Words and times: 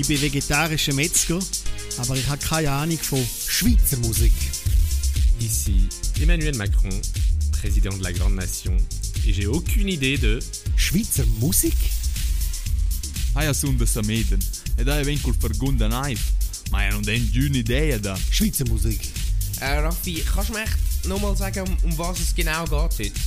Ich 0.00 0.06
bin 0.06 0.22
vegetarischer 0.22 0.94
Metzger, 0.94 1.40
aber 1.96 2.14
ich 2.14 2.28
habe 2.28 2.40
keine 2.40 2.70
Ahnung 2.70 2.98
von 2.98 3.20
Schweizer 3.48 3.96
Musik. 3.96 4.32
Ici 5.40 5.88
Emmanuel 6.20 6.54
Macron, 6.56 6.92
président 7.50 7.92
de 7.96 8.04
la 8.04 8.12
Grande 8.12 8.36
Nation, 8.36 8.76
et 9.26 9.32
j'ai 9.32 9.48
aucune 9.48 9.88
idée 9.88 10.16
de 10.16 10.38
Schweizer 10.76 11.26
Musik? 11.40 11.74
Hai 13.34 13.52
sunde 13.52 13.86
sa 13.86 14.00
meden. 14.02 14.38
E 14.76 14.84
dai 14.84 15.04
ven 15.04 15.18
col 15.20 15.34
fargunda 15.34 15.88
naif. 15.88 16.30
Ma 16.70 16.84
ja 16.84 16.92
non 16.92 17.02
den 17.02 17.30
düne 17.32 17.58
Idee 17.58 17.98
da. 17.98 18.16
Schweizer 18.30 18.68
Musik. 18.68 19.00
Äh, 19.58 19.80
Raffi, 19.80 20.22
kannst 20.22 20.50
du 20.50 20.52
mir 20.52 20.62
echt 20.62 21.06
nochmal 21.08 21.36
sagen, 21.36 21.66
um, 21.66 21.90
um 21.90 21.98
was 21.98 22.20
es 22.20 22.34
genau 22.36 22.62
geht 22.66 22.98
heute? 22.98 23.20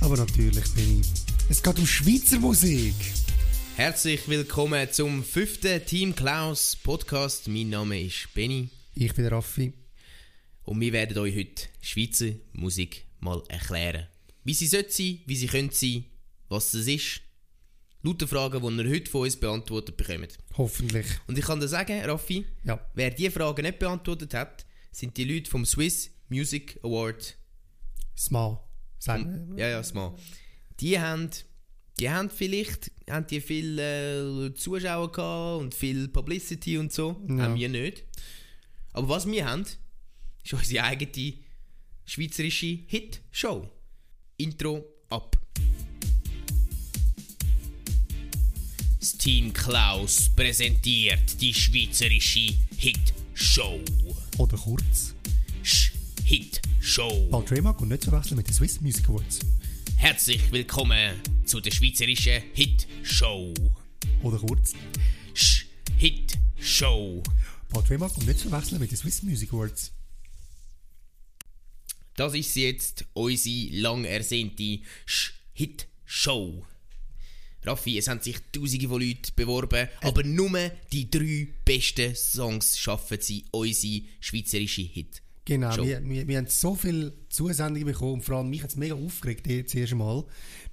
Aber 0.00 0.16
natürlich 0.16 0.64
bin 0.72 1.02
ich. 1.02 1.06
Es 1.50 1.62
geht 1.62 1.78
um 1.78 1.86
Schweizer 1.86 2.38
Musik. 2.38 2.94
Herzlich 3.76 4.28
willkommen 4.28 4.90
zum 4.92 5.24
fünften 5.24 5.84
Team 5.86 6.14
Klaus 6.14 6.76
Podcast. 6.76 7.48
Mein 7.48 7.70
Name 7.70 8.00
ist 8.02 8.28
Benny 8.34 8.68
Ich 8.94 9.14
bin 9.14 9.26
Raffi. 9.26 9.72
und 10.64 10.80
wir 10.80 10.92
werden 10.92 11.16
euch 11.18 11.34
heute 11.36 11.62
Schweizer 11.80 12.32
Musik 12.52 13.06
mal 13.20 13.42
erklären. 13.48 14.06
Wie 14.44 14.54
sie 14.54 14.66
sollte 14.66 14.90
sein, 14.92 15.20
wie 15.26 15.36
sie 15.36 15.46
könnte 15.46 15.74
sein, 15.74 16.04
was 16.48 16.74
es 16.74 16.86
ist. 16.86 17.20
Lauter 18.02 18.26
Fragen, 18.28 18.60
die 18.78 18.82
ihr 18.84 18.90
heute 18.90 19.10
von 19.10 19.22
uns 19.22 19.36
beantwortet 19.36 19.96
bekommt. 19.96 20.38
Hoffentlich. 20.56 21.06
Und 21.26 21.38
ich 21.38 21.44
kann 21.44 21.60
dir 21.60 21.68
sagen, 21.68 22.00
Raffi, 22.04 22.46
Ja. 22.64 22.84
wer 22.94 23.10
diese 23.10 23.30
Fragen 23.30 23.62
nicht 23.62 23.78
beantwortet 23.78 24.34
hat, 24.34 24.64
sind 24.92 25.16
die 25.16 25.24
Leute 25.24 25.50
vom 25.50 25.64
Swiss 25.64 26.10
Music 26.28 26.78
Award 26.82 27.36
SMA. 28.14 28.60
Sagen 28.98 29.54
Ja, 29.56 29.68
ja, 29.68 29.82
small. 29.82 30.14
Die 30.80 30.98
haben, 30.98 31.30
die 31.98 32.10
haben 32.10 32.30
vielleicht 32.30 32.90
haben 33.10 33.26
die 33.26 33.40
viel 33.40 33.78
äh, 33.78 34.54
Zuschauer 34.54 35.12
gehabt 35.12 35.60
und 35.60 35.74
viel 35.74 36.08
Publicity 36.08 36.78
und 36.78 36.92
so. 36.92 37.20
Ja. 37.28 37.44
Haben 37.44 37.56
wir 37.56 37.68
nicht. 37.68 38.04
Aber 38.92 39.08
was 39.08 39.26
wir 39.26 39.46
haben, 39.46 39.64
ist 40.42 40.52
unsere 40.52 40.84
eigene 40.84 41.34
schweizerische 42.04 42.78
Hit-Show. 42.86 43.68
Intro 44.36 44.84
ab. 45.10 45.36
Das 48.98 49.16
Team 49.16 49.52
Klaus 49.52 50.28
präsentiert 50.34 51.40
die 51.40 51.54
schweizerische 51.54 52.54
Hit-Show. 52.76 53.80
Oder 54.38 54.56
kurz. 54.56 55.14
Sch 55.62 55.92
Hit-Show. 56.24 57.28
Paul 57.30 57.44
Tremark 57.44 57.80
und 57.80 57.88
nicht 57.88 58.02
zu 58.02 58.12
wechseln 58.12 58.36
mit 58.36 58.48
den 58.48 58.54
Swiss 58.54 58.80
Music 58.80 59.08
Awards. 59.08 59.40
Herzlich 60.00 60.50
willkommen 60.50 61.20
zu 61.44 61.60
der 61.60 61.70
schweizerischen 61.70 62.42
Hit-Show. 62.54 63.52
Oder 64.22 64.38
kurz. 64.38 64.72
Sch 65.34 65.66
Hit-Show. 65.98 67.22
Paul 67.68 67.84
Tremark 67.84 68.16
und 68.16 68.26
nicht 68.26 68.38
zu 68.38 68.50
wechseln 68.50 68.80
mit 68.80 68.90
den 68.90 68.96
Swiss 68.96 69.22
Music 69.22 69.52
Awards. 69.52 69.92
Das 72.16 72.32
ist 72.32 72.56
jetzt 72.56 73.04
unsere 73.12 73.76
lang 73.76 74.06
ersehnte 74.06 74.80
Sch 75.04 75.34
Hit-Show. 75.52 76.64
Raffi, 77.62 77.98
es 77.98 78.08
haben 78.08 78.22
sich 78.22 78.38
tausende 78.52 78.88
von 78.88 79.02
Leuten 79.02 79.32
beworben, 79.36 79.86
aber 80.00 80.24
nur 80.24 80.70
die 80.90 81.10
drei 81.10 81.46
besten 81.66 82.16
Songs 82.16 82.78
schaffen 82.78 83.20
sie 83.20 83.44
unsere 83.50 84.04
schweizerische 84.20 84.80
Hit. 84.80 85.20
Genau, 85.44 85.72
Show. 85.72 85.84
wir, 85.84 86.02
wir, 86.04 86.28
wir 86.28 86.36
haben 86.38 86.46
so 86.46 86.74
viele 86.74 87.12
Zusendungen 87.28 87.86
bekommen 87.86 88.14
und 88.14 88.22
vor 88.22 88.36
allem 88.36 88.50
mich 88.50 88.62
hat 88.62 88.70
es 88.70 88.76
mega 88.76 88.94
aufgeregt 88.94 89.46
jetzt 89.46 89.74
erst 89.74 89.94
Mal. 89.94 90.24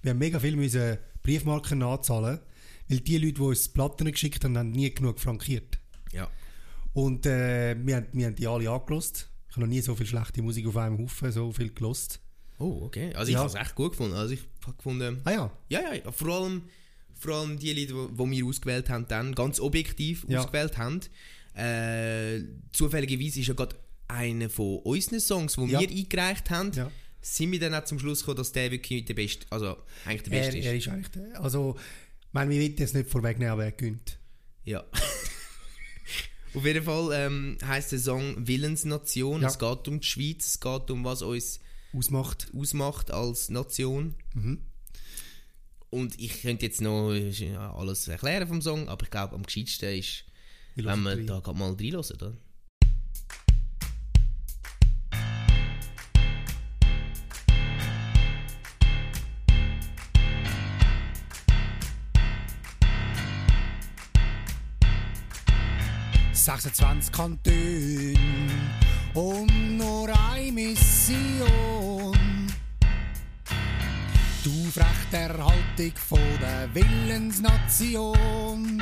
Wir 0.02 0.12
haben 0.12 0.18
mega 0.20 0.40
viel 0.40 0.56
müssen 0.56 0.98
Briefmarken 1.24 1.80
nachzahlen, 1.80 2.40
weil 2.90 3.00
die 3.00 3.18
Leute, 3.18 3.34
die 3.36 3.42
uns 3.42 3.70
Platten 3.70 4.12
geschickt 4.12 4.44
haben, 4.44 4.58
haben 4.58 4.72
nie 4.72 4.94
genug 4.94 5.20
frankiert. 5.20 5.80
Ja. 6.12 6.30
Und 6.94 7.26
äh, 7.26 7.76
wir, 7.84 7.96
haben, 7.98 8.08
wir 8.12 8.26
haben 8.28 8.36
die 8.36 8.48
alle 8.48 8.70
angelost. 8.70 9.30
Ich 9.50 9.56
habe 9.56 9.62
noch 9.62 9.68
nie 9.74 9.82
so 9.82 9.96
viel 9.96 10.06
schlechte 10.06 10.42
Musik 10.42 10.68
auf 10.68 10.78
einem 10.78 10.98
Haufen 11.00 11.32
so 11.32 11.52
viel 11.52 11.70
gelost. 11.74 12.20
Oh, 12.60 12.82
okay. 12.84 13.14
Also 13.14 13.30
ich 13.30 13.34
Ja. 13.34 13.40
habe 13.40 13.50
es 13.50 13.56
echt 13.56 13.76
gut 13.76 13.92
gefunden. 13.92 14.16
Also 14.16 14.34
ich 14.34 14.42
habe 14.66 14.76
gefunden... 14.78 15.22
Ah 15.24 15.32
ja, 15.32 15.52
Ja, 15.70 15.82
ja, 15.82 15.94
ja. 15.94 16.12
Vor 16.12 16.28
allem, 16.30 16.64
vor 17.14 17.36
allem 17.36 17.58
die 17.60 17.72
Leute, 17.74 18.10
die 18.14 18.32
wir 18.32 18.46
ausgewählt 18.46 18.90
haben, 18.90 19.08
dann 19.08 19.34
ganz 19.36 19.60
objektiv 19.60 20.26
Ja. 20.28 20.40
ausgewählt 20.40 20.78
haben. 20.78 21.00
Äh, 21.56 22.42
zufälligerweise 22.72 23.40
ist 23.40 23.48
ja 23.48 23.54
gerade 23.54 23.76
einer 24.08 24.50
von 24.50 24.80
unseren 24.80 25.20
Songs, 25.20 25.56
die 25.56 25.66
Ja. 25.66 25.80
wir 25.82 25.90
eingereicht 25.90 26.50
haben, 26.50 26.72
Ja. 26.74 26.92
sind 27.22 27.52
wir 27.52 27.60
dann 27.60 27.74
auch 27.76 27.84
zum 27.84 28.00
Schluss 28.00 28.20
gekommen, 28.20 28.38
dass 28.38 28.52
der 28.52 28.72
wirklich 28.72 29.06
der 29.06 29.14
beste, 29.14 29.46
also 29.50 29.78
eigentlich 30.06 30.24
der 30.24 30.34
er, 30.34 30.40
beste 30.52 30.58
er 30.60 30.76
ist. 30.76 30.88
ist 30.88 30.94
eigentlich 30.94 31.10
der. 31.12 31.42
Also, 31.42 31.76
ich 31.78 32.34
meine, 32.34 32.50
wir 32.52 32.62
wollen 32.62 32.76
jetzt 32.78 32.94
nicht 32.96 33.10
vorwegnehmen, 33.10 33.52
aber 33.52 33.66
er 33.66 33.72
gönnt. 33.72 34.18
Ja. 34.64 34.84
Auf 36.54 36.66
jeden 36.66 36.84
Fall 36.84 37.10
ähm, 37.14 37.58
heißt 37.64 37.92
der 37.92 38.00
Song 38.00 38.48
Willensnation. 38.48 39.42
Ja. 39.42 39.48
Es 39.50 39.60
geht 39.60 39.88
um 39.88 40.00
die 40.00 40.08
Schweiz, 40.08 40.46
es 40.48 40.60
geht 40.60 40.90
um 40.90 41.04
was 41.04 41.22
uns 41.22 41.60
Ausmacht. 41.94 42.48
ausmacht 42.56 43.12
als 43.12 43.50
Nation. 43.50 44.16
Mhm. 44.34 44.62
Und 45.90 46.20
ich 46.20 46.42
könnte 46.42 46.66
jetzt 46.66 46.82
noch 46.82 47.12
äh, 47.14 47.56
alles 47.56 48.08
erklären 48.08 48.48
vom 48.48 48.62
Song, 48.62 48.90
aber 48.90 49.04
ich 49.06 49.12
glaube, 49.12 49.36
am 49.36 49.44
gescheitsten 49.44 49.98
ist, 49.98 50.26
wenn 50.76 51.06
rein. 51.06 51.28
da 51.28 51.40
grad 51.40 51.56
mal 51.56 51.74
reinhören, 51.74 52.38
26 66.60 67.12
Kantone 67.12 68.16
und 69.14 69.78
nur 69.78 70.10
eine 70.32 70.52
Mission. 70.52 72.18
Die 74.44 74.68
Aufrechterhaltung 74.68 75.92
von 75.96 76.20
der 76.42 76.68
Willensnation. 76.74 78.82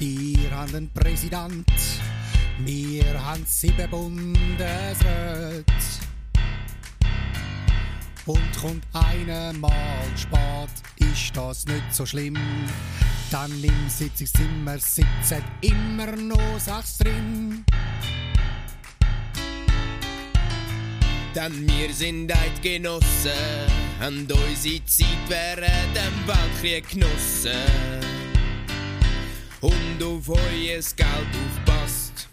Ihr 0.00 0.50
habt 0.50 0.74
einen 0.74 0.92
Präsident, 0.92 1.70
wir 2.58 3.24
haben 3.24 3.46
sieben 3.46 3.90
Bundesräte. 3.90 5.64
Und 8.26 8.58
kommt 8.60 8.84
einer 8.92 9.52
mal 9.52 10.02
spät, 10.16 10.70
ist 10.96 11.36
das 11.36 11.64
nicht 11.66 11.94
so 11.94 12.04
schlimm. 12.04 12.36
Dann 13.30 13.62
im 13.62 13.88
Sitzungszimmer 13.88 14.76
sitzen 14.78 15.44
immer 15.60 16.16
noch 16.16 16.58
sechs 16.58 16.98
drin. 16.98 17.64
Denn 21.32 21.68
wir 21.68 21.94
sind 21.94 22.32
Eidgenossen, 22.32 23.30
haben 24.00 24.26
unsere 24.48 24.84
Zeit 24.84 25.06
während 25.28 25.94
dem 25.94 26.26
Weltkrieg 26.26 26.88
genossen. 26.88 27.52
Und 29.60 30.02
auf 30.02 30.28
euer 30.28 30.80
Geld 30.96 30.98
aufpasst. 30.98 32.28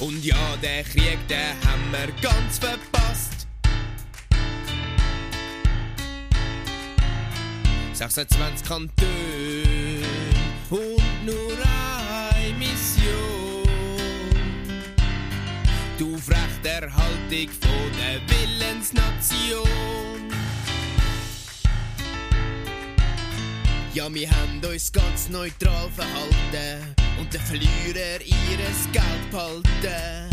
Und 0.00 0.22
ja, 0.22 0.56
der 0.60 0.82
Krieg, 0.82 1.18
den 1.28 1.56
haben 1.66 1.92
wir 1.92 2.12
ganz 2.20 2.58
verpasst. 2.58 3.29
26 8.00 8.66
Kantone 8.66 9.10
und 10.70 11.26
nur 11.26 11.52
eine 12.32 12.56
Mission. 12.56 13.68
Die 15.98 16.04
Aufrechterhaltung 16.04 17.50
von 17.60 17.90
der 17.98 18.22
Willensnation. 18.26 19.68
Ja, 23.92 24.14
wir 24.14 24.30
haben 24.30 24.62
uns 24.64 24.90
ganz 24.90 25.28
neutral 25.28 25.90
verhalten 25.94 26.96
und 27.20 27.34
den 27.34 27.40
Verlierer 27.42 28.18
ihres 28.22 28.90
Geld 28.92 29.30
behalten. 29.30 30.30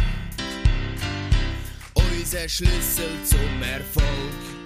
Unser 1.95 2.47
Schlüssel 2.47 3.09
zum 3.25 3.61
Erfolg. 3.61 4.56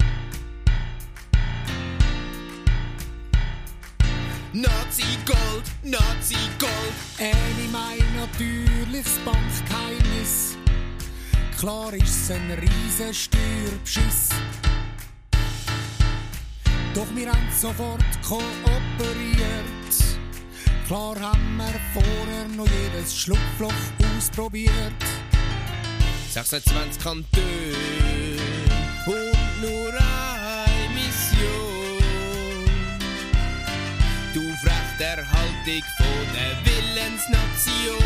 Nazi-Gold, 4.54 5.64
Nazi-Gold. 5.82 6.72
Eine 7.18 7.68
mein 7.72 8.04
natürliches 8.14 9.18
Bankgeheimnis. 9.24 10.58
Klar 11.58 11.94
ist 11.94 12.24
es 12.24 12.30
ein 12.32 12.50
riesen 12.50 13.14
Steuerbeschiss. 13.14 14.28
Doch 16.94 17.06
wir 17.14 17.30
haben 17.30 17.48
sofort 17.58 18.04
kooperiert. 18.22 19.72
Klar 20.86 21.18
haben 21.18 21.56
wir 21.56 21.80
vorher 21.94 22.48
noch 22.54 22.68
jedes 22.68 23.16
Schlupfloch 23.16 23.72
ausprobiert. 24.18 25.02
26 26.30 27.02
Kantone 27.02 27.46
und 29.06 29.62
nur 29.62 30.01
Erhaltung 35.02 35.82
von 35.96 36.26
der 36.32 36.56
Willensnation. 36.64 37.98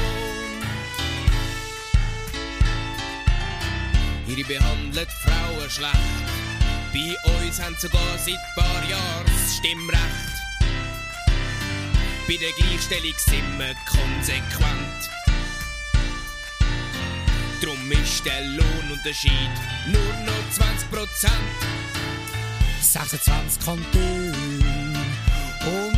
Ihre 4.27 4.45
behandelt 4.45 5.11
Frauen 5.11 5.71
schlecht. 5.71 5.95
Bei 6.93 7.45
uns 7.45 7.61
haben 7.61 7.77
sogar 7.79 8.17
seit 8.17 8.41
paar 8.55 8.83
Jahren 8.89 9.27
Stimmrecht. 9.47 10.37
Bei 12.27 12.37
der 12.37 12.53
Gleichstellung 12.53 13.15
sind 13.19 13.59
wir 13.59 13.75
konsequent. 13.87 15.11
Drum 17.63 17.93
ist 17.93 18.25
der 18.25 18.41
Lohnunterschied 18.41 19.55
nur 19.87 20.13
noch 20.25 20.51
20 20.51 20.91
Prozent. 20.91 21.33
26 22.81 23.65
Kantone 23.65 24.33
und 25.67 25.96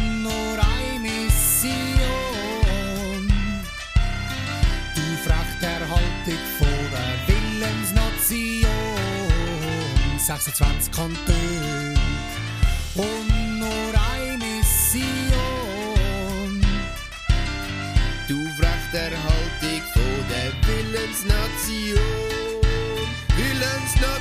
Willensnation. 8.29 8.67
26 10.19 10.93
Kantone 10.93 11.95
und 12.95 13.59
nur 13.59 13.93
eine 14.13 14.37
Mission. 14.37 15.01
Du 18.29 18.37
Frachterhaltung 18.61 19.83
von 19.95 20.29
der 20.29 20.53
Willensnation. 20.67 21.99
Willensnation. 23.37 24.19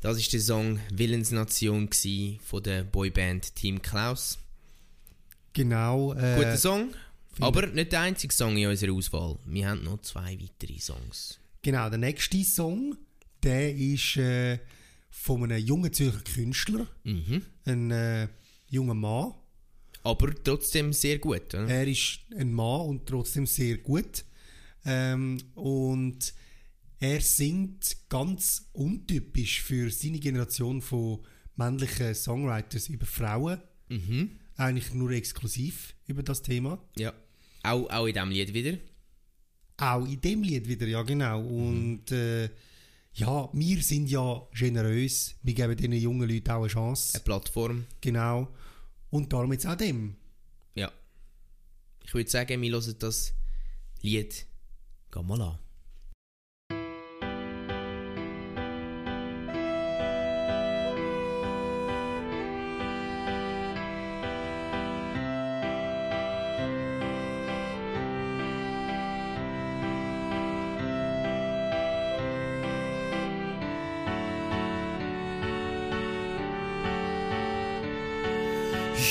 Das 0.00 0.18
ist 0.18 0.32
der 0.32 0.40
Song 0.40 0.80
Willensnation 0.92 1.88
von 2.44 2.62
der 2.62 2.82
Boyband 2.82 3.54
Team 3.54 3.80
Klaus. 3.80 4.36
Genau. 5.52 6.12
Äh, 6.14 6.36
Guter 6.36 6.56
Song, 6.56 6.90
aber 7.40 7.66
nicht 7.66 7.92
der 7.92 8.00
einzige 8.00 8.32
Song 8.32 8.56
in 8.56 8.68
unserer 8.68 8.92
Auswahl. 8.92 9.38
Wir 9.46 9.68
haben 9.68 9.84
noch 9.84 10.00
zwei 10.02 10.38
weitere 10.40 10.78
Songs. 10.78 11.38
Genau, 11.62 11.88
der 11.88 11.98
nächste 11.98 12.42
Song, 12.44 12.96
der 13.42 13.74
ist 13.74 14.16
äh, 14.16 14.58
von 15.10 15.42
einem 15.44 15.64
jungen 15.64 15.92
Zürcher 15.92 16.20
Künstler, 16.34 16.86
Mhm. 17.04 17.42
ein 17.64 17.90
äh, 17.90 18.28
junger 18.68 18.94
Mann. 18.94 19.34
Aber 20.04 20.34
trotzdem 20.42 20.92
sehr 20.92 21.18
gut. 21.18 21.54
Oder? 21.54 21.68
Er 21.68 21.86
ist 21.86 22.18
ein 22.36 22.52
Mann 22.52 22.80
und 22.82 23.06
trotzdem 23.06 23.46
sehr 23.46 23.78
gut. 23.78 24.24
Ähm, 24.84 25.38
und 25.54 26.34
er 26.98 27.20
singt 27.20 27.96
ganz 28.08 28.68
untypisch 28.72 29.62
für 29.62 29.90
seine 29.90 30.18
Generation 30.18 30.82
von 30.82 31.20
männlichen 31.54 32.14
Songwriters 32.14 32.88
über 32.88 33.06
Frauen. 33.06 33.60
Mhm. 33.88 34.38
Eigentlich 34.62 34.94
nur 34.94 35.10
exklusiv 35.10 35.96
über 36.06 36.22
das 36.22 36.40
Thema. 36.40 36.78
Ja. 36.96 37.12
Auch, 37.64 37.90
auch 37.90 38.06
in 38.06 38.14
diesem 38.14 38.30
Lied 38.30 38.54
wieder. 38.54 38.78
Auch 39.76 40.06
in 40.06 40.20
dem 40.20 40.44
Lied 40.44 40.68
wieder, 40.68 40.86
ja 40.86 41.02
genau. 41.02 41.40
Und 41.40 42.12
äh, 42.12 42.48
ja, 43.14 43.48
wir 43.52 43.82
sind 43.82 44.08
ja 44.08 44.46
generös. 44.54 45.34
Wir 45.42 45.54
geben 45.54 45.76
diesen 45.76 45.94
jungen 45.94 46.28
Leuten 46.28 46.48
auch 46.52 46.60
eine 46.60 46.68
Chance. 46.68 47.14
Eine 47.14 47.24
Plattform. 47.24 47.86
Genau. 48.00 48.54
Und 49.10 49.32
darum 49.32 49.52
jetzt 49.52 49.66
auch 49.66 49.74
dem. 49.74 50.14
Ja. 50.76 50.92
Ich 52.04 52.14
würde 52.14 52.30
sagen, 52.30 52.62
wir 52.62 52.70
hören 52.70 52.94
das 53.00 53.34
Lied. 54.00 54.46
Geh 55.10 55.22
mal 55.22 55.42
an. 55.42 55.58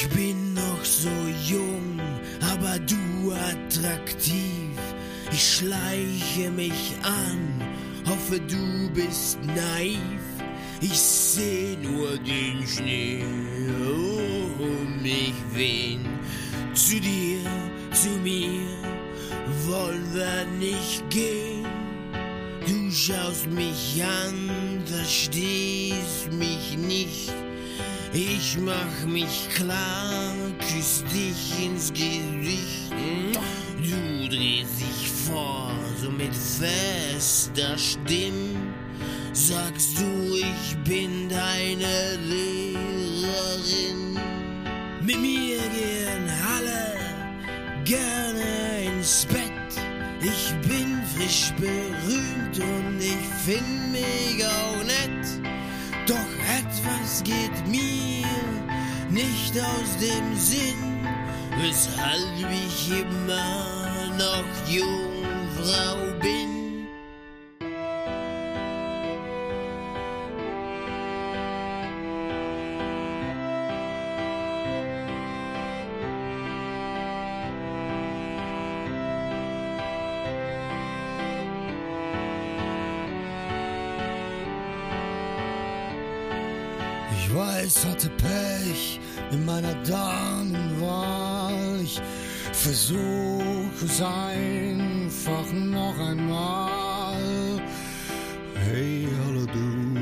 Ich 0.02 0.10
bin 0.10 0.56
noch 0.56 0.84
so 0.84 1.12
jung, 1.46 2.02
aber 2.52 2.80
du 2.80 3.32
attraktiv. 3.34 4.76
Ich 5.32 5.58
schleiche 5.58 6.50
mich 6.50 6.96
an, 7.04 7.62
hoffe 8.10 8.40
du 8.40 8.90
bist 8.96 9.38
naiv. 9.46 10.24
Ich 10.82 11.00
seh 11.00 11.78
nur 11.84 12.18
den 12.18 12.66
Schnee 12.66 13.24
um 14.58 15.04
mich 15.04 15.36
wehen. 15.54 16.08
Zu 16.74 17.00
dir, 17.00 17.44
zu 17.92 18.10
mir, 18.24 18.66
wollen 19.68 20.16
wir 20.16 20.46
nicht 20.58 21.08
gehen. 21.12 21.68
Du 22.66 22.90
schaust 22.92 23.48
mich 23.52 24.02
an, 24.04 24.82
verstehst 24.84 26.32
mich 26.32 26.76
nicht. 26.76 27.32
Ich 28.14 28.58
mach 28.58 29.06
mich 29.08 29.48
klar, 29.56 30.34
küss 30.60 31.02
dich 31.14 31.66
ins 31.66 31.94
Gesicht. 31.94 32.92
Du 33.78 34.28
drehst 34.28 34.82
dich 34.82 35.10
vor, 35.30 35.72
so 36.02 36.12
mit 36.12 36.36
fester 36.36 37.78
Stimme. 37.78 38.74
Sagst 39.32 39.98
du, 39.98 40.36
ich 40.36 40.78
bin 40.84 41.30
deine 41.30 42.18
Lehrerin. 42.28 44.20
Mit 45.02 45.22
mir 45.22 45.60
gehen 45.60 46.30
alle 46.58 46.98
gerne 47.86 48.84
ins 48.88 49.26
Bett. 49.26 49.42
Ich 50.22 50.54
bin 50.68 51.02
frisch 51.16 51.54
berühmt 51.58 52.60
und 52.60 53.00
ich 53.00 53.26
find 53.46 53.94
mich 53.94 54.46
auch 54.46 54.84
nett. 54.84 55.61
Doch 56.12 56.18
etwas 56.60 57.24
geht 57.24 57.68
mir 57.68 58.28
nicht 59.10 59.58
aus 59.58 59.98
dem 59.98 60.36
Sinn, 60.36 61.08
weshalb 61.58 62.52
ich 62.52 62.92
immer 63.00 64.10
noch 64.18 64.70
Jungfrau 64.70 66.20
bin. 66.20 66.61
Weiß, 87.82 87.86
hatte 87.86 88.10
Pech 88.10 89.00
in 89.32 89.46
meiner 89.46 89.76
Damenwahl. 89.84 91.80
Ich 91.84 92.02
versuche 92.52 93.86
es 93.86 94.02
einfach 94.02 95.54
noch 95.54 95.98
einmal. 96.00 97.62
Hey, 98.56 99.08
hallo 99.26 99.46
du, 99.46 99.96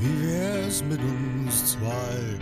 wie 0.00 0.22
wär's 0.26 0.82
mit 0.84 1.00
uns 1.00 1.72
zwei? 1.72 2.38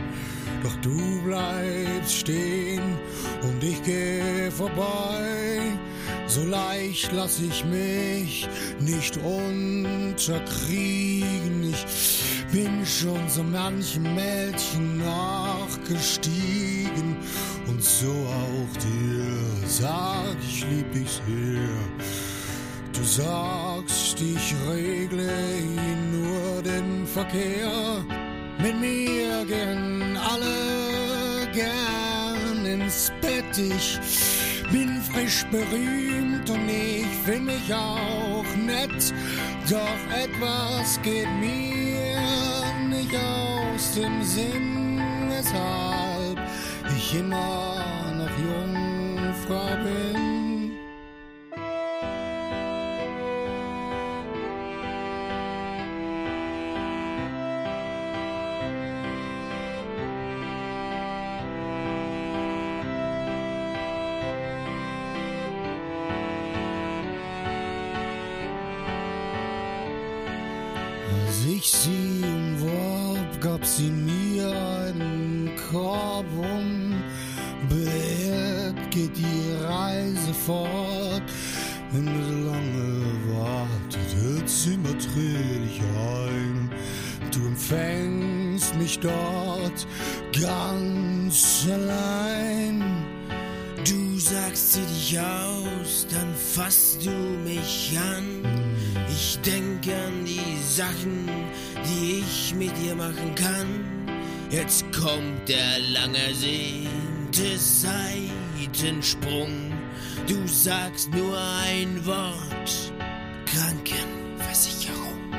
Doch 0.62 0.76
du 0.76 1.22
bleibst 1.25 2.14
stehen 2.14 2.96
und 3.42 3.62
ich 3.62 3.82
geh 3.82 4.50
vorbei. 4.50 5.60
So 6.26 6.44
leicht 6.44 7.12
lass 7.12 7.40
ich 7.40 7.62
mich 7.64 8.48
nicht 8.80 9.18
unterkriegen. 9.18 11.72
Ich 11.72 11.84
bin 12.56 12.86
schon 12.86 13.28
so 13.28 13.42
manchem 13.42 14.14
Mädchen 14.14 14.96
nachgestiegen 14.96 17.18
und 17.66 17.84
so 17.84 18.08
auch 18.08 18.76
dir 18.80 19.36
sag 19.66 20.38
ich 20.40 20.64
lieb 20.70 20.90
dich 20.90 21.20
sehr. 21.26 21.68
Du 22.94 23.04
sagst, 23.04 24.22
ich 24.22 24.54
regle 24.70 25.30
nur 26.12 26.62
den 26.62 27.06
Verkehr. 27.06 28.02
Mit 28.62 28.80
mir 28.80 29.44
gehen 29.44 30.16
alle 30.16 31.46
gern 31.52 32.64
ins 32.64 33.12
Bett. 33.20 33.58
Ich 33.58 34.00
bin 34.72 35.02
frisch 35.02 35.44
berühmt 35.50 36.48
und 36.48 36.70
ich 36.70 37.04
find 37.26 37.44
mich 37.44 37.75
auch 37.75 38.46
nett. 38.56 39.12
Doch 39.68 40.00
etwas 40.25 40.98
geht 41.02 41.28
mir 41.38 42.45
nicht 43.06 43.20
aus 43.20 43.92
dem 43.92 44.22
Sinn, 44.22 45.00
weshalb 45.28 46.38
ich 46.96 47.14
immer 47.14 48.12
noch 48.16 48.30
Jungfrau 48.38 49.76
bin. 49.84 50.25
Korb 76.35 76.47
und 76.47 77.02
beehrt 77.68 78.90
geht 78.90 79.16
die 79.16 79.64
Reise 79.64 80.35
fort. 80.35 81.23
Wenn 81.92 82.06
du 82.06 82.25
so 82.25 82.50
lange 82.50 83.02
wartet, 83.38 84.16
hört 84.21 85.02
trödlich 85.12 85.80
ein. 85.80 86.71
Du 87.33 87.47
empfängst 87.47 88.75
mich 88.76 88.99
dort 88.99 89.87
ganz 90.33 91.66
allein. 91.73 93.04
Du 93.88 94.18
sagst, 94.18 94.73
zieh 94.73 94.80
dich 94.80 95.18
aus, 95.21 96.06
dann 96.11 96.35
fasst 96.35 97.04
du 97.04 97.11
mich 97.11 97.97
an. 97.97 98.42
Ich 99.09 99.38
denke 99.40 99.95
an 99.95 100.25
die 100.25 100.59
Sachen, 100.68 101.28
die 101.85 102.21
ich 102.21 102.54
mit 102.54 102.76
dir 102.78 102.97
machen 102.97 103.35
kann. 103.35 103.95
Jetzt 104.50 104.84
kommt 104.92 105.48
der 105.48 105.78
lang 105.92 106.14
ersehnte 106.14 107.58
Seitensprung. 107.58 109.72
Du 110.28 110.46
sagst 110.46 111.12
nur 111.12 111.36
ein 111.64 112.06
Wort, 112.06 112.92
Krankenversicherung. 113.46 115.34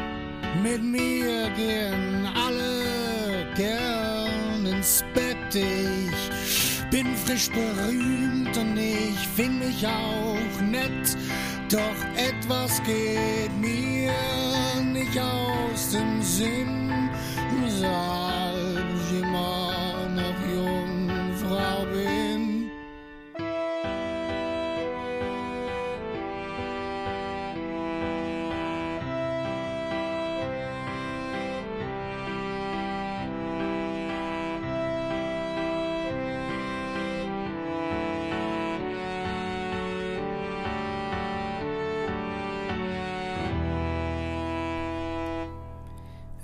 Mit 0.61 0.83
mir 0.83 1.49
gehen 1.51 2.27
alle 2.35 3.47
gern 3.55 4.65
ins 4.65 5.05
Bett. 5.13 5.55
Ich 5.55 6.83
bin 6.91 7.15
frisch 7.15 7.49
berühmt 7.49 8.57
und 8.57 8.77
ich 8.77 9.25
find 9.37 9.59
mich 9.59 9.87
auch 9.87 10.61
nett. 10.61 11.15
Doch 11.71 12.03
etwas 12.17 12.83
geht 12.83 13.53
mir 13.59 14.11
nicht 14.83 15.17
aus 15.17 15.91
dem 15.91 16.21
Sinn, 16.21 17.09
weshalb 17.63 18.46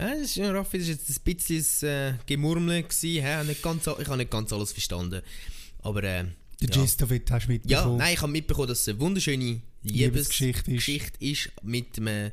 Ja, 0.09 0.15
das 0.19 0.35
ja, 0.35 0.51
Raffi, 0.51 0.77
das 0.79 0.87
war 0.87 0.93
jetzt 0.95 1.09
ein 1.09 1.35
bisschen 1.35 1.89
äh, 1.89 2.13
Gemurmel. 2.25 2.83
Gewesen, 2.83 3.23
hä? 3.23 3.43
Nicht 3.43 3.61
ganz, 3.61 3.87
a- 3.87 3.97
ich 3.99 4.07
habe 4.07 4.17
nicht 4.17 4.31
ganz 4.31 4.51
alles 4.53 4.71
verstanden. 4.71 5.21
Aber 5.79 6.03
äh, 6.03 6.25
Der 6.61 6.69
ja. 6.69 6.81
Gist 6.81 7.01
davon 7.01 7.19
hast 7.29 7.47
du 7.47 7.51
Ja, 7.51 7.57
mitbekommen. 7.57 7.97
nein, 7.97 8.13
ich 8.13 8.21
habe 8.21 8.31
mitbekommen, 8.31 8.67
dass 8.67 8.81
es 8.81 8.87
eine 8.89 8.99
wunderschöne 8.99 9.61
Liebesgeschichte 9.83 10.71
Liebesgeschichte 10.71 11.23
ist. 11.25 11.45
ist. 11.47 11.63
mit 11.63 11.97
einem 11.97 12.31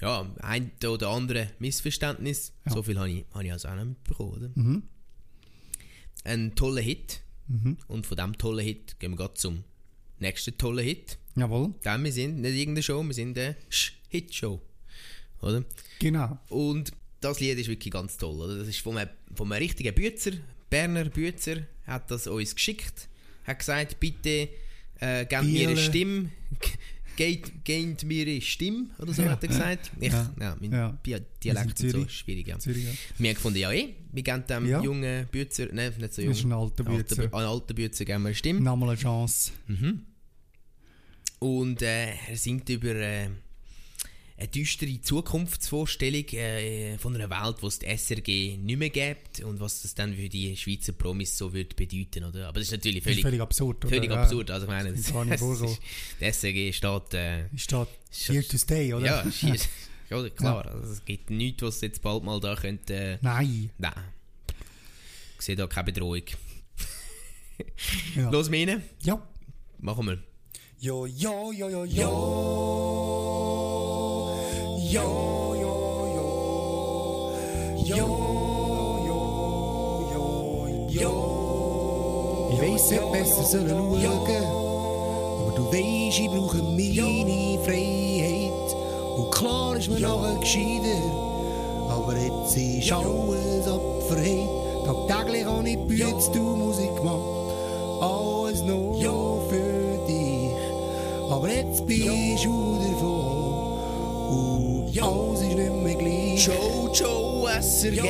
ja, 0.00 0.30
ein 0.42 0.70
oder 0.86 1.08
anderen 1.08 1.48
Missverständnis. 1.58 2.52
Ja. 2.66 2.72
So 2.72 2.82
viel 2.82 2.98
habe 2.98 3.10
ich, 3.10 3.24
habe 3.32 3.44
ich 3.46 3.52
also 3.52 3.68
auch 3.68 3.74
nicht 3.76 3.86
mitbekommen. 3.86 4.32
Oder? 4.34 4.50
Mhm. 4.54 4.82
Ein 6.24 6.54
toller 6.54 6.82
Hit. 6.82 7.20
Mhm. 7.48 7.78
Und 7.86 8.06
von 8.06 8.16
diesem 8.16 8.36
tollen 8.36 8.64
Hit 8.64 8.98
gehen 8.98 9.12
wir 9.12 9.16
gerade 9.16 9.34
zum 9.34 9.64
nächsten 10.18 10.56
tollen 10.58 10.84
Hit. 10.84 11.16
Jawohl, 11.36 11.74
Denn 11.84 12.02
wir 12.04 12.12
sind 12.12 12.40
nicht 12.40 12.54
irgendeine 12.56 12.82
Show, 12.82 13.02
wir 13.02 13.14
sind 13.14 13.38
eine 13.38 13.56
Sch-Hit-Show. 13.70 14.60
Oder? 15.42 15.64
genau. 15.98 16.38
Und 16.48 16.92
das 17.20 17.40
Lied 17.40 17.58
ist 17.58 17.68
wirklich 17.68 17.92
ganz 17.92 18.16
toll. 18.16 18.40
Oder? 18.40 18.58
Das 18.58 18.68
ist 18.68 18.80
von 18.80 18.96
einem, 18.98 19.10
von 19.34 19.50
einem 19.52 19.62
richtigen 19.62 19.94
Bützer, 19.94 20.32
Berner 20.70 21.04
Bützer, 21.06 21.58
hat 21.86 22.10
das 22.10 22.26
uns 22.26 22.54
geschickt. 22.54 23.08
Hat 23.44 23.58
gesagt, 23.58 24.00
bitte 24.00 24.48
äh, 25.00 25.24
gebt 25.26 25.44
mir 25.44 25.68
eine. 25.68 25.76
Stimme. 25.76 26.30
Gebt, 27.16 27.64
gebt 27.64 28.04
mir 28.04 28.26
eine 28.26 28.40
Stimme, 28.42 28.90
oder 28.98 29.14
so 29.14 29.22
Ja. 29.22 29.30
hat 29.30 29.42
er 29.42 29.48
gesagt. 29.48 29.90
Ich, 30.00 30.12
Ja. 30.12 30.34
ja. 30.38 30.56
mein 30.60 30.70
Ja. 30.70 30.98
Dialekt 31.42 31.80
und 31.82 31.90
so 31.90 31.98
ist 32.02 32.12
schwierig. 32.12 32.46
Ja. 32.46 32.58
Zürich, 32.58 32.84
ja. 32.84 32.90
Wir 33.16 33.30
haben 33.30 33.34
gefunden, 33.36 33.58
ja 33.58 33.72
eh, 33.72 33.94
wir 34.12 34.22
geben 34.22 34.44
dem 34.46 34.66
Ja. 34.68 34.82
jungen 34.82 35.26
Bützer, 35.32 35.68
nein, 35.72 35.94
nicht 35.98 36.12
so 36.12 36.20
jung, 36.20 36.30
Das 36.32 36.38
ist 36.40 36.44
ein 36.44 36.52
alter 36.52 36.84
Bützer. 36.84 37.22
Alten, 37.22 37.34
alten 37.34 37.74
Bützer 37.74 38.04
geben 38.04 38.22
wir 38.24 38.28
eine 38.28 38.34
Stimme. 38.34 38.60
Nochmal 38.60 38.90
eine 38.90 38.98
Chance. 38.98 39.52
Mhm. 39.66 40.02
Und 41.38 41.80
äh, 41.82 42.10
er 42.28 42.36
singt 42.36 42.68
über 42.68 42.94
äh, 42.94 43.28
eine 44.38 44.48
düstere 44.48 45.00
Zukunftsvorstellung 45.00 46.26
äh, 46.34 46.98
von 46.98 47.14
einer 47.14 47.30
Welt, 47.30 47.56
wo 47.62 47.68
es 47.68 47.78
die 47.78 47.86
SRG 47.86 48.58
nicht 48.58 48.76
mehr 48.78 48.90
gibt 48.90 49.40
und 49.40 49.60
was 49.60 49.80
das 49.82 49.94
dann 49.94 50.14
für 50.14 50.28
die 50.28 50.54
Schweizer 50.56 50.92
Promis 50.92 51.38
so 51.38 51.52
wird 51.54 51.74
bedeuten, 51.74 52.24
oder? 52.24 52.48
Aber 52.48 52.58
das 52.58 52.68
ist 52.68 52.72
natürlich 52.72 53.02
Das 53.02 53.12
ist 53.12 53.20
völlig, 53.20 53.22
völlig 53.22 53.40
absurd, 53.40 53.84
oder? 53.84 53.94
völlig 53.94 54.10
Ja. 54.10 54.22
absurd. 54.22 54.50
Also 54.50 54.66
ich 54.66 54.70
meine, 54.72 54.92
Das 54.92 55.04
das, 55.04 55.12
das 55.40 55.60
ist, 55.62 55.80
die 56.20 56.24
SRG 56.24 56.72
steht... 56.74 57.14
Äh, 57.14 57.46
Ist 57.54 57.72
da 57.72 57.86
here 58.10 58.46
to 58.46 58.58
stay, 58.58 58.92
oder? 58.92 59.06
ja, 59.06 59.26
hier, 59.30 59.56
ja, 60.10 60.28
klar. 60.30 60.66
Also 60.66 60.92
es 60.92 61.04
gibt 61.04 61.30
nichts, 61.30 61.62
was 61.62 61.80
jetzt 61.80 62.02
bald 62.02 62.22
mal 62.22 62.38
da 62.38 62.54
könnte... 62.56 62.94
Äh, 62.94 63.18
Nein. 63.22 63.70
nein. 63.78 63.92
Ich 65.38 65.44
sehe 65.46 65.56
da 65.56 65.66
keine 65.66 65.84
Bedrohung. 65.92 66.22
Ja. 68.14 68.28
Los, 68.30 68.50
meine, 68.50 68.82
Ja. 69.02 69.26
machen 69.78 70.06
wir. 70.06 70.18
Yo, 70.78 71.06
yo, 71.06 71.52
yo, 71.52 71.70
yo, 71.70 71.84
yo. 71.86 72.02
Yo, 72.02 73.15
yo, 74.92 75.54
yo. 75.60 75.72
Yo, 77.84 77.96
yo, 79.06 79.20
yo, 80.12 80.88
yo. 80.88 82.48
Ich 82.52 82.60
weiss, 82.60 82.90
hätte 82.90 83.12
besser 83.12 83.42
sollen 83.42 83.68
schauen. 83.68 84.44
Aber 85.40 85.52
du 85.56 85.64
weisst, 85.72 86.18
ich 86.20 86.30
brauche 86.30 86.62
meine 86.62 87.58
Freiheit. 87.64 88.76
Und 89.16 89.30
klar 89.32 89.76
ist 89.76 89.88
mir 89.88 90.00
nachher 90.00 90.38
gescheiter. 90.40 91.02
Aber 91.88 92.14
jetzt 92.16 92.56
ist 92.56 92.92
alles 92.92 93.66
abverheilt. 93.66 94.48
Tagtäglich 94.84 95.44
habe 95.44 95.68
ich 95.68 95.78
Bütz, 95.78 96.30
du 96.32 96.40
Musik 96.40 96.94
gemacht. 96.96 97.20
Alles 98.00 98.62
nur 98.62 99.40
für 99.48 100.06
dich. 100.06 100.50
Aber 101.30 101.48
jetzt 101.48 101.84
bist 101.86 102.44
du 102.44 102.78
Und 105.00 105.02
alles 105.02 105.40
ist 105.42 105.54
nicht 105.54 105.72
mehr 105.72 105.94
gleich. 105.94 106.46
Joe, 106.46 106.90
Joe, 106.92 107.50
SRG, 107.60 108.02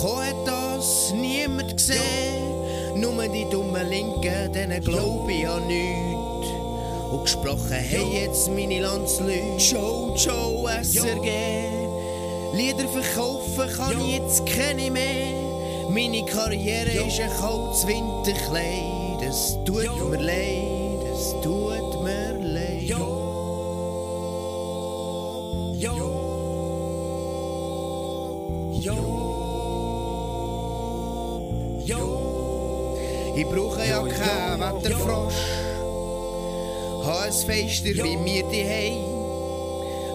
Ko 0.00 0.20
hat 0.20 0.46
das 0.46 1.12
niemand 1.12 1.76
gesehen. 1.76 2.52
Nur 2.96 3.28
die 3.28 3.46
dummen 3.50 3.88
Linken, 3.88 4.52
denen 4.52 4.82
glaub 4.82 5.28
ich 5.28 5.46
an 5.46 5.66
nichts. 5.66 6.48
Und 7.10 7.22
gesprochen 7.24 7.72
haben 7.72 8.12
jetzt 8.12 8.48
meine 8.50 8.80
Landsleute. 8.80 9.56
Joe, 9.58 10.14
Joe, 10.16 10.70
SRG, 10.82 11.28
Lieder 12.54 12.88
verkaufen 12.88 13.70
kann 13.76 14.00
ich 14.00 14.18
jetzt 14.18 14.46
keine 14.46 14.90
mehr. 14.90 15.32
Meine 15.88 16.24
Karriere 16.24 17.06
ist 17.06 17.20
ein 17.20 17.30
kaltes 17.40 17.86
Winterkleid. 17.86 19.22
Es 19.28 19.58
tut 19.64 20.10
mir 20.10 20.20
leid, 20.20 21.02
es 21.12 21.34
tut 21.42 21.71
Ich 33.34 33.46
brauche 33.48 33.84
ja 33.84 34.02
keinen 34.02 34.60
Wetterfrosch. 34.60 35.34
Habe 37.04 37.22
ein 37.22 37.32
Feister 37.32 38.04
wie 38.04 38.16
mir 38.16 38.44
die 38.44 38.64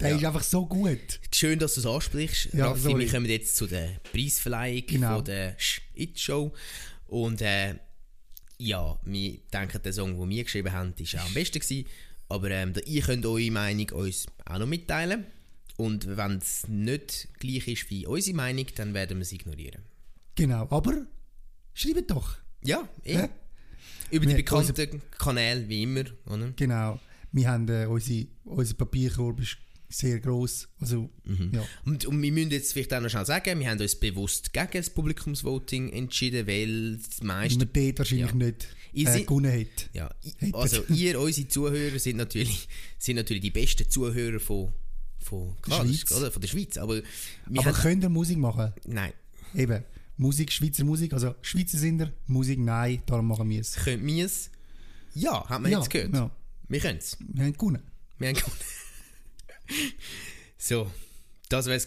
der 0.00 0.10
Ja. 0.10 0.16
ist 0.16 0.24
einfach 0.24 0.42
so 0.42 0.66
gut. 0.66 1.20
Schön, 1.32 1.58
dass 1.58 1.74
du 1.74 1.80
es 1.80 1.86
ansprichst. 1.86 2.52
Ja, 2.54 2.68
Raffi, 2.68 2.80
sorry. 2.82 3.04
wir 3.04 3.10
kommen 3.10 3.26
jetzt 3.26 3.56
zu 3.56 3.66
der 3.66 4.00
Preisverleihung 4.12 4.82
Genau. 4.86 5.16
von 5.16 5.24
der 5.24 5.56
It-Show. 5.94 6.52
Und 7.06 7.40
äh, 7.40 7.76
ja, 8.58 8.98
wir 9.04 9.38
denken, 9.52 9.80
der 9.82 9.92
Song, 9.92 10.18
den 10.18 10.28
wir 10.30 10.44
geschrieben 10.44 10.72
haben, 10.72 10.94
war 10.98 11.22
auch 11.22 11.26
am 11.26 11.34
besten. 11.34 11.60
Gewesen. 11.60 11.86
Aber 12.28 12.50
ähm, 12.50 12.72
ihr 12.86 13.02
könnt 13.02 13.24
eure 13.24 13.50
Meinung 13.50 13.88
uns 13.90 14.26
auch 14.44 14.58
noch 14.58 14.66
mitteilen. 14.66 15.26
Und 15.76 16.16
wenn 16.16 16.38
es 16.38 16.66
nicht 16.68 17.28
gleich 17.38 17.68
ist 17.68 17.90
wie 17.90 18.06
unsere 18.06 18.36
Meinung, 18.36 18.66
dann 18.76 18.94
werden 18.94 19.18
wir 19.18 19.22
es 19.22 19.32
ignorieren. 19.32 19.82
Genau, 20.34 20.66
aber 20.70 21.06
schreibt 21.76 22.10
doch. 22.10 22.36
Ja, 22.64 22.88
eh. 23.04 23.14
Ja? 23.14 23.28
Über 24.10 24.26
die 24.26 24.34
bekannten 24.34 25.02
Kanäle, 25.18 25.68
wie 25.68 25.82
immer. 25.82 26.04
Oder? 26.26 26.52
Genau. 26.56 27.00
Wir 27.32 27.48
haben 27.50 27.68
äh, 27.68 27.86
unsere, 27.86 28.26
unser 28.44 28.74
Papierkorb 28.74 29.40
ist 29.40 29.58
sehr 29.88 30.18
gross. 30.20 30.68
Also, 30.80 31.10
Mhm. 31.24 31.50
ja. 31.54 31.64
Und, 31.84 32.06
und 32.06 32.20
wir 32.22 32.32
müssen 32.32 32.50
jetzt 32.50 32.72
vielleicht 32.72 32.92
auch 32.94 33.00
noch 33.00 33.08
schnell 33.10 33.26
sagen, 33.26 33.58
wir 33.60 33.68
haben 33.68 33.80
uns 33.80 33.94
bewusst 33.96 34.52
gegen 34.52 34.68
das 34.72 34.90
Publikumsvoting 34.90 35.90
entschieden, 35.92 36.46
weil 36.46 36.96
das 36.96 37.22
meiste 37.22 37.58
man 37.58 37.70
dort 37.72 37.98
wahrscheinlich 37.98 38.30
ja. 38.30 38.34
nicht 38.34 38.68
Ihr 38.92 39.08
äh, 39.14 39.22
gewonnen 39.22 39.52
hat. 39.52 39.90
Ja, 39.92 40.10
Hättet. 40.38 40.54
also 40.54 40.82
ihr, 40.88 41.20
unsere 41.20 41.48
Zuhörer, 41.48 41.98
sind 41.98 42.16
natürlich, 42.16 42.68
sind 42.98 43.16
natürlich 43.16 43.42
die 43.42 43.50
besten 43.50 43.88
Zuhörer 43.90 44.40
von, 44.40 44.72
von, 45.18 45.56
klar, 45.60 45.84
ist- 45.84 46.08
Schweiz. 46.08 46.12
oder, 46.18 46.30
von 46.32 46.40
der 46.40 46.48
Schweiz. 46.48 46.78
Aber 46.78 46.94
wir 46.96 47.60
Aber 47.60 47.64
haben, 47.66 47.74
könnt 47.82 48.04
ihr 48.04 48.08
Musik 48.08 48.38
machen? 48.38 48.72
nein, 48.86 49.12
Eben. 49.54 49.84
Musik, 50.16 50.50
Schweizer 50.52 50.84
Musik, 50.84 51.12
also 51.12 51.34
Schweizer 51.42 51.78
sind 51.78 52.00
ihr, 52.00 52.12
Musik 52.26 52.58
nein, 52.58 53.02
darum 53.06 53.28
machen 53.28 53.48
wir 53.50 53.60
es. 53.60 53.74
können 53.74 54.06
wir 54.06 54.24
es? 54.24 54.50
Ja, 55.14 55.46
haben 55.48 55.64
wir 55.64 55.70
Ja, 55.72 55.78
jetzt 55.78 55.90
gehört. 55.90 56.14
ja. 56.14 56.30
Wir 56.68 56.80
können 56.80 56.98
es. 56.98 57.16
Wir 57.20 57.44
haben 57.44 57.52
gewonnen. 57.52 57.82
Wir 58.18 58.28
haben 58.28 58.36
gewonnen. 58.36 58.58
so, 60.58 60.90
das 61.48 61.66
wäre 61.66 61.76
es. 61.76 61.84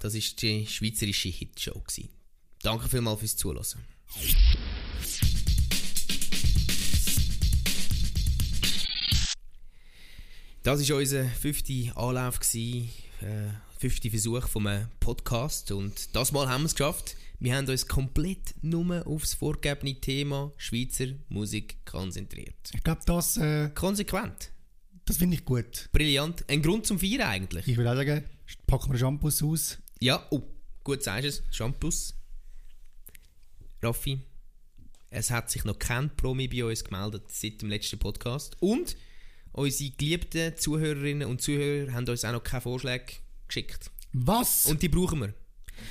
Das 0.00 0.14
war 0.14 0.20
die 0.42 0.66
schweizerische 0.66 1.28
Hitshow. 1.28 1.74
gewesen. 1.80 2.08
Danke 2.62 2.88
vielmals 2.88 3.20
fürs 3.20 3.36
Zuhören. 3.36 3.64
Das 10.62 10.88
war 10.88 10.96
unser 10.98 11.24
fünfter 11.24 11.96
Anlauf, 11.96 12.38
gewesen, 12.40 12.90
äh, 13.22 13.48
fünfter 13.78 14.10
Versuch 14.10 14.46
vom 14.48 14.68
Podcast. 15.00 15.70
Und 15.72 16.14
das 16.14 16.32
Mal 16.32 16.48
haben 16.48 16.62
wir 16.62 16.66
es 16.66 16.74
geschafft. 16.74 17.16
Wir 17.42 17.56
haben 17.56 17.66
uns 17.66 17.86
komplett 17.86 18.54
nur 18.60 19.06
aufs 19.06 19.32
vorgegebene 19.32 19.98
Thema 19.98 20.52
Schweizer 20.58 21.06
Musik 21.30 21.78
konzentriert. 21.86 22.54
Ich 22.74 22.84
glaube, 22.84 23.00
das, 23.06 23.38
äh, 23.38 23.70
Konsequent. 23.74 24.52
das 25.06 25.16
finde 25.16 25.36
ich 25.36 25.46
gut. 25.46 25.88
Brillant. 25.90 26.44
Ein 26.50 26.60
Grund 26.60 26.86
zum 26.86 26.98
Feiern 26.98 27.22
eigentlich. 27.22 27.66
Ich 27.66 27.78
würde 27.78 27.92
auch 27.92 27.96
sagen, 27.96 28.24
packen 28.66 28.92
wir 28.92 28.98
Shampoos 28.98 29.42
aus. 29.42 29.78
Ja, 30.00 30.26
oh, 30.28 30.42
gut 30.84 31.02
sagst 31.02 31.24
du 31.24 31.28
es. 31.28 31.42
Shampoos. 31.50 32.14
Raffi, 33.82 34.20
es 35.08 35.30
hat 35.30 35.50
sich 35.50 35.64
noch 35.64 35.78
kein 35.78 36.14
Promi 36.14 36.46
bei 36.46 36.62
uns 36.62 36.84
gemeldet 36.84 37.32
seit 37.32 37.62
dem 37.62 37.70
letzten 37.70 37.98
Podcast. 37.98 38.58
Und 38.60 38.98
unsere 39.52 39.92
geliebten 39.92 40.58
Zuhörerinnen 40.58 41.26
und 41.26 41.40
Zuhörer 41.40 41.94
haben 41.94 42.06
uns 42.06 42.22
auch 42.22 42.32
noch 42.32 42.44
keine 42.44 42.60
Vorschläge 42.60 43.14
geschickt. 43.48 43.90
Was? 44.12 44.66
Und 44.66 44.82
die 44.82 44.90
brauchen 44.90 45.20
wir. 45.20 45.34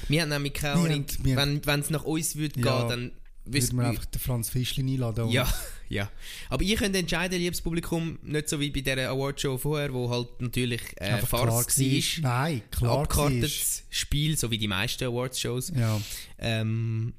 Wir 0.07 0.21
haben 0.23 0.29
nämlich 0.29 0.53
keine 0.53 0.73
Ahnung, 0.81 1.05
wir 1.23 1.35
haben- 1.37 1.61
wenn 1.65 1.79
es 1.79 1.89
nach 1.89 2.03
uns 2.03 2.35
würde 2.35 2.59
Ja, 2.61 2.79
gehen, 2.79 2.89
dann 2.89 3.11
wüssten 3.45 3.77
wir 3.77 3.87
einfach 3.87 4.05
den 4.05 4.19
Franz 4.21 4.49
Fischlin 4.49 4.87
einladen. 4.87 5.25
und- 5.25 5.31
Ja, 5.31 5.51
ja. 5.89 6.11
Aber 6.49 6.63
ihr 6.63 6.75
könnt 6.77 6.95
entscheiden, 6.95 7.39
liebes 7.39 7.61
Publikum, 7.61 8.19
nicht 8.21 8.47
so 8.49 8.59
wie 8.59 8.69
bei 8.69 8.81
dieser 8.81 9.09
Awardshow 9.09 9.57
vorher, 9.57 9.91
wo 9.93 10.09
halt 10.09 10.39
natürlich 10.41 10.81
äh, 10.97 11.05
einfach 11.05 11.27
klar 11.29 11.41
Farce 11.47 11.53
war. 11.53 11.63
gewesen. 11.63 12.21
Nein, 12.23 12.61
klar 12.71 12.91
war. 12.95 13.01
abgekartetes 13.03 13.83
Spiel, 13.89 14.37
so 14.37 14.51
wie 14.51 14.57
die 14.57 14.67
meisten 14.67 15.03
Awards-Shows. 15.05 15.73
Ja. 15.75 15.99
Ähm, 16.37 17.13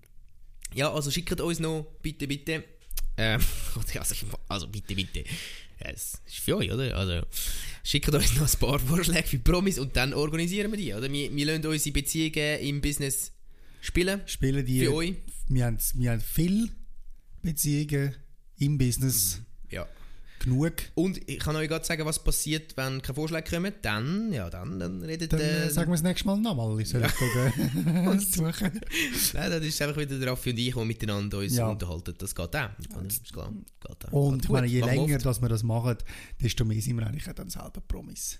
ja, 0.72 0.92
also 0.92 1.10
schickt 1.10 1.40
uns 1.40 1.58
noch, 1.58 1.84
bitte, 2.00 2.28
bitte. 2.28 2.62
Ähm, 3.16 3.40
also, 3.98 4.14
also 4.48 4.68
bitte, 4.68 4.94
bitte. 4.94 5.24
Ja, 5.82 5.90
Es 5.90 6.20
ist 6.26 6.38
für 6.38 6.56
euch, 6.56 6.70
oder? 6.70 6.96
Also, 6.96 7.26
schickt 7.84 8.08
uns 8.12 8.34
noch 8.36 8.52
ein 8.52 8.58
paar 8.58 8.78
Vorschläge 8.78 9.26
für 9.26 9.38
Promis 9.38 9.78
und 9.78 9.96
dann 9.96 10.12
organisieren 10.12 10.70
wir 10.72 10.78
die, 10.78 10.92
oder? 10.92 11.10
Wir, 11.10 11.34
wir 11.34 11.46
lassen 11.46 11.66
unsere 11.66 11.92
Beziehungen 11.92 12.60
im 12.60 12.80
Business 12.80 13.32
spielen. 13.80 14.20
Spielen 14.26 14.64
die. 14.64 14.80
Für 14.84 14.94
euch. 14.94 15.14
Wir 15.48 15.64
haben, 15.64 15.78
wir 15.94 16.10
haben 16.10 16.20
viele 16.20 16.68
Beziehungen 17.42 18.14
im 18.58 18.78
Business. 18.78 19.40
Ja. 19.70 19.88
Genug. 20.40 20.72
Und 20.94 21.20
ich 21.28 21.38
kann 21.38 21.54
euch 21.54 21.68
gerade 21.68 21.84
sagen, 21.84 22.04
was 22.06 22.18
passiert, 22.18 22.76
wenn 22.76 23.02
keine 23.02 23.14
Vorschläge 23.14 23.48
kommen. 23.48 23.74
Dann, 23.82 24.32
ja, 24.32 24.48
dann, 24.48 24.80
dann 24.80 25.02
redet 25.02 25.32
Dann 25.32 25.40
äh, 25.40 25.66
äh, 25.66 25.70
sagen 25.70 25.90
wir 25.90 25.94
das 25.94 26.02
nächste 26.02 26.26
Mal 26.26 26.38
nochmal. 26.38 26.80
Ich 26.80 26.88
soll 26.88 27.02
ja. 27.02 27.08
gucken. 27.08 28.20
suchen. 28.20 28.80
Nein, 29.34 29.50
das 29.50 29.64
ist 29.64 29.82
einfach 29.82 30.00
wieder 30.00 30.18
der 30.18 30.30
Raffi 30.30 30.50
und 30.50 30.58
ich, 30.58 30.74
die 30.74 30.84
miteinander 30.84 31.38
uns 31.38 31.56
Ja. 31.56 31.68
unterhalten. 31.68 32.14
Das 32.16 32.34
geht 32.34 32.56
auch. 32.56 32.70
Oder? 32.96 33.06
Ist 33.06 33.32
klar. 33.32 33.52
Geht 33.80 34.08
auch. 34.08 34.12
Und 34.12 34.44
ich 34.44 34.50
meine, 34.50 34.66
gut. 34.66 34.74
je 34.74 34.80
länger 34.80 35.16
oft. 35.16 35.26
dass 35.26 35.40
wir 35.42 35.48
das 35.48 35.62
machen, 35.62 35.98
desto 36.42 36.64
mehr 36.64 36.80
sind 36.80 36.96
wir 36.98 37.06
eigentlich 37.06 37.28
auch 37.28 37.34
dann 37.34 37.50
selber 37.50 37.82
Promis. 37.86 38.38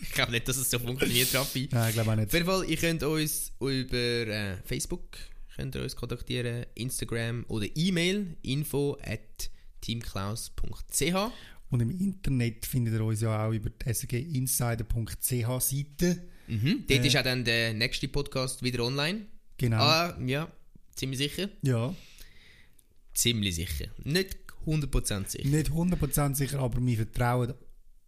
Ich 0.00 0.10
glaube 0.12 0.32
nicht, 0.32 0.46
dass 0.48 0.56
es 0.56 0.70
so 0.70 0.78
funktioniert, 0.78 1.34
Raffi. 1.34 1.68
Nein, 1.72 1.88
ich 1.88 1.94
glaube 1.94 2.10
auch 2.10 2.14
Auf 2.14 2.20
nicht. 2.20 2.32
jeden 2.32 2.46
Fall, 2.46 2.64
ihr 2.68 2.76
könnt 2.76 3.02
uns 3.02 3.52
über 3.60 3.96
äh, 3.96 4.56
Facebook 4.64 5.16
könnt 5.56 5.74
ihr 5.74 5.82
uns 5.82 5.94
kontaktieren, 5.96 6.66
Instagram 6.74 7.44
oder 7.48 7.66
E-Mail 7.74 8.36
info 8.42 8.96
at 9.04 9.50
teamklaus.ch. 9.82 11.14
Und 11.70 11.80
im 11.80 11.90
Internet 11.90 12.66
findet 12.66 12.94
ihr 12.94 13.04
uns 13.04 13.20
ja 13.20 13.46
auch 13.46 13.52
über 13.52 13.70
die 13.70 13.92
sginsider.ch 13.94 15.60
Seite. 15.60 16.22
Mhm. 16.46 16.84
Dort 16.88 17.04
ist 17.04 17.16
auch 17.16 17.22
dann 17.22 17.44
der 17.44 17.72
nächste 17.74 18.08
Podcast 18.08 18.62
wieder 18.62 18.84
online. 18.84 19.26
Genau. 19.56 19.76
Ah, 19.78 20.18
ja, 20.26 20.50
ziemlich 20.94 21.18
sicher. 21.18 21.48
Ja. 21.62 21.94
Ziemlich 23.14 23.54
sicher. 23.54 23.86
Nicht 24.04 24.36
100% 24.66 25.28
sicher. 25.28 25.48
Nicht 25.48 25.70
100% 25.70 26.34
sicher, 26.34 26.58
aber 26.60 26.84
wir 26.84 26.96
vertrauen 26.96 27.54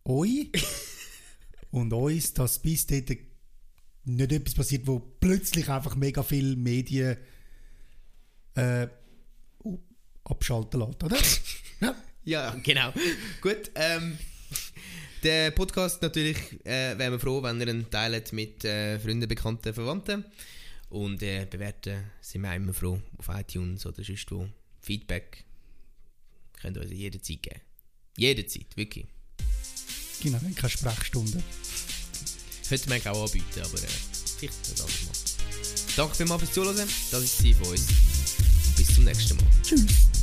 euch 0.05 0.51
und 1.71 1.93
uns, 1.93 2.35
dass 2.35 2.61
bis 2.61 2.87
dort 2.87 3.11
nicht 4.05 4.33
etwas 4.33 4.55
passiert, 4.55 4.87
wo 4.87 4.99
plötzlich 4.99 5.69
einfach 5.69 5.97
mega 5.97 6.23
viele 6.23 6.57
Medien 6.57 7.17
äh, 8.55 8.89
abschalten 10.25 10.81
lässt, 10.81 11.03
oder? 11.03 11.17
ja. 11.81 11.95
Ja, 12.25 12.57
genau. 12.63 12.93
Gut. 13.41 13.71
Ähm, 13.75 14.19
der 15.23 15.51
Podcast 15.51 16.03
natürlich 16.03 16.37
äh, 16.65 16.97
wären 16.99 17.13
wir 17.13 17.21
froh, 17.21 17.43
wenn 17.43 17.61
ihr 17.61 17.69
ihn 17.69 17.91
teilt 17.91 18.33
mit 18.33 18.65
äh, 18.65 18.99
Freunden, 18.99 19.29
Bekannten, 19.29 19.75
Verwandten. 19.75 20.25
Und 20.91 21.23
äh, 21.23 21.47
bewerten 21.47 22.05
sind 22.21 22.43
wir 22.43 22.51
auch 22.51 22.57
immer 22.57 22.73
froh 22.73 23.01
auf 23.19 23.29
iTunes 23.29 23.85
oder 23.85 24.03
sonst 24.05 24.31
wo. 24.31 24.49
Feedback 24.81 25.45
könnt 26.61 26.77
ihr 26.77 26.83
uns 26.83 26.93
jederzeit 26.93 27.43
geben. 27.43 27.61
Jederzeit, 28.17 28.77
wirklich. 28.77 29.07
Genau, 30.23 30.37
haben 30.37 30.55
keine 30.55 30.71
Sprechstunde. 30.71 31.43
Könnte 32.69 32.89
man 32.89 33.07
auch 33.07 33.25
anbieten, 33.25 33.61
aber 33.61 33.75
äh, 33.75 33.87
vielleicht 34.39 34.69
nicht 34.71 34.81
alles 34.81 35.05
mal. 35.05 35.97
Danke 35.97 36.15
vielmals 36.15 36.43
fürs 36.43 36.53
Zuhören. 36.53 36.89
Das 37.11 37.23
ist 37.23 37.45
es 37.45 37.57
von 37.57 37.69
uns. 37.69 37.87
Bis 38.77 38.95
zum 38.95 39.05
nächsten 39.05 39.37
Mal. 39.37 39.47
Tschüss. 39.63 40.14